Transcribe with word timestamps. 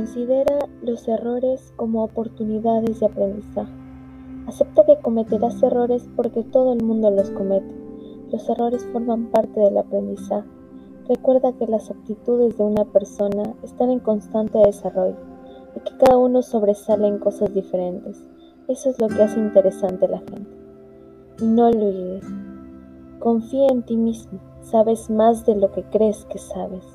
Considera 0.00 0.58
los 0.80 1.06
errores 1.08 1.74
como 1.76 2.02
oportunidades 2.02 3.00
de 3.00 3.04
aprendizaje. 3.04 3.70
Acepta 4.46 4.86
que 4.86 4.98
cometerás 5.02 5.62
errores 5.62 6.08
porque 6.16 6.42
todo 6.42 6.72
el 6.72 6.82
mundo 6.82 7.10
los 7.10 7.28
comete. 7.32 7.70
Los 8.32 8.48
errores 8.48 8.82
forman 8.94 9.26
parte 9.26 9.60
del 9.60 9.76
aprendizaje. 9.76 10.48
Recuerda 11.06 11.52
que 11.52 11.66
las 11.66 11.90
aptitudes 11.90 12.56
de 12.56 12.64
una 12.64 12.86
persona 12.86 13.54
están 13.62 13.90
en 13.90 13.98
constante 13.98 14.56
desarrollo 14.64 15.18
y 15.76 15.80
que 15.80 15.94
cada 15.98 16.16
uno 16.16 16.40
sobresale 16.40 17.06
en 17.06 17.18
cosas 17.18 17.52
diferentes. 17.52 18.26
Eso 18.68 18.88
es 18.88 18.98
lo 19.02 19.08
que 19.08 19.22
hace 19.22 19.38
interesante 19.38 20.06
a 20.06 20.12
la 20.12 20.20
gente. 20.20 20.56
Y 21.42 21.44
no 21.44 21.70
lo 21.70 21.76
olvides, 21.76 22.24
confía 23.18 23.66
en 23.70 23.82
ti 23.82 23.98
mismo, 23.98 24.40
sabes 24.62 25.10
más 25.10 25.44
de 25.44 25.56
lo 25.56 25.70
que 25.72 25.82
crees 25.82 26.24
que 26.24 26.38
sabes. 26.38 26.86